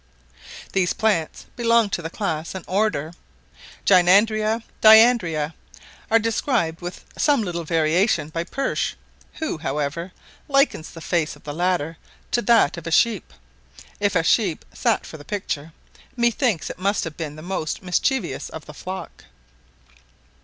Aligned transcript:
These 0.71 0.93
plants 0.93 1.45
belong 1.55 1.91
to 1.91 2.09
class 2.09 2.55
and 2.55 2.65
order 2.67 3.13
Gynandria 3.85 4.63
diandria; 4.81 5.53
are 6.09 6.17
described 6.17 6.81
with 6.81 7.05
some 7.19 7.43
little 7.43 7.63
variation 7.65 8.29
by 8.29 8.43
Pursh, 8.43 8.95
who, 9.33 9.59
however, 9.59 10.11
likens 10.47 10.89
the 10.89 11.01
face 11.01 11.35
of 11.35 11.43
the 11.43 11.53
latter 11.53 11.97
to 12.31 12.41
that 12.41 12.77
of 12.77 12.87
a 12.87 12.91
sheep: 12.91 13.31
if 13.99 14.15
a 14.15 14.23
sheep 14.23 14.65
sat 14.73 15.05
for 15.05 15.17
the 15.17 15.23
picture, 15.23 15.71
methinks 16.17 16.71
it 16.71 16.79
must 16.79 17.03
have 17.03 17.15
been 17.15 17.35
the 17.35 17.43
most 17.43 17.83
mischievous 17.83 18.49
of 18.49 18.65
the 18.65 18.73
flock. 18.73 19.25